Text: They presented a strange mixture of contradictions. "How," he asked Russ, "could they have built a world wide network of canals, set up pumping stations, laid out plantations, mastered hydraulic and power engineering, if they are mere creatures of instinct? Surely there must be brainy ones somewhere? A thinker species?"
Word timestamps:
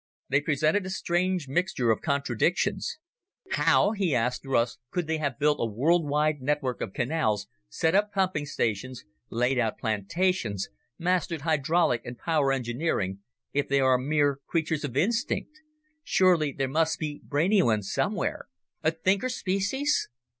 They 0.29 0.41
presented 0.41 0.83
a 0.83 0.89
strange 0.89 1.47
mixture 1.47 1.91
of 1.91 2.01
contradictions. 2.01 2.97
"How," 3.51 3.91
he 3.91 4.15
asked 4.15 4.47
Russ, 4.47 4.79
"could 4.89 5.05
they 5.05 5.19
have 5.19 5.37
built 5.37 5.59
a 5.59 5.69
world 5.71 6.09
wide 6.09 6.41
network 6.41 6.81
of 6.81 6.91
canals, 6.91 7.47
set 7.69 7.93
up 7.93 8.11
pumping 8.11 8.47
stations, 8.47 9.05
laid 9.29 9.59
out 9.59 9.77
plantations, 9.77 10.69
mastered 10.97 11.41
hydraulic 11.41 12.01
and 12.03 12.17
power 12.17 12.51
engineering, 12.51 13.19
if 13.53 13.67
they 13.67 13.79
are 13.79 13.99
mere 13.99 14.39
creatures 14.47 14.83
of 14.83 14.97
instinct? 14.97 15.59
Surely 16.03 16.51
there 16.51 16.67
must 16.67 16.97
be 16.97 17.21
brainy 17.23 17.61
ones 17.61 17.93
somewhere? 17.93 18.47
A 18.81 18.89
thinker 18.89 19.29
species?" 19.29 20.09